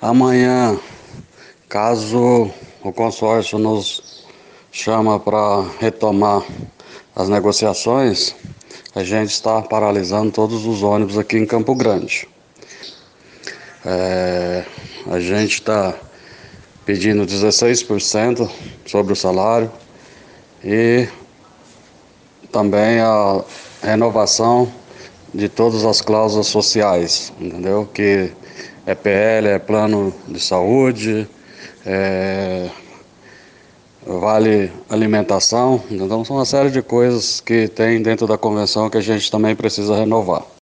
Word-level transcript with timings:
Amanhã, 0.00 0.78
caso 1.68 2.52
o 2.84 2.92
consórcio 2.92 3.58
nos 3.58 4.24
chama 4.70 5.18
para 5.18 5.64
retomar 5.80 6.44
as 7.16 7.28
negociações, 7.28 8.32
a 8.94 9.02
gente 9.02 9.30
está 9.30 9.60
paralisando 9.60 10.30
todos 10.30 10.64
os 10.66 10.84
ônibus 10.84 11.18
aqui 11.18 11.36
em 11.36 11.44
Campo 11.44 11.74
Grande. 11.74 12.28
É, 13.84 14.64
a 15.10 15.18
gente 15.18 15.54
está 15.54 15.92
pedindo 16.86 17.26
16% 17.26 18.48
sobre 18.86 19.14
o 19.14 19.16
salário 19.16 19.68
e 20.62 21.08
também 22.52 23.00
a 23.00 23.42
renovação 23.82 24.72
de 25.34 25.48
todas 25.48 25.84
as 25.84 26.00
cláusulas 26.00 26.46
sociais, 26.46 27.32
entendeu? 27.40 27.88
Que 27.92 28.32
é 28.88 28.94
PL, 28.94 29.48
é 29.48 29.58
plano 29.58 30.14
de 30.26 30.40
saúde, 30.40 31.28
é 31.84 32.70
vale 34.06 34.72
alimentação, 34.88 35.82
então 35.90 36.24
são 36.24 36.36
uma 36.36 36.46
série 36.46 36.70
de 36.70 36.80
coisas 36.80 37.38
que 37.38 37.68
tem 37.68 38.00
dentro 38.00 38.26
da 38.26 38.38
convenção 38.38 38.88
que 38.88 38.96
a 38.96 39.02
gente 39.02 39.30
também 39.30 39.54
precisa 39.54 39.94
renovar. 39.94 40.42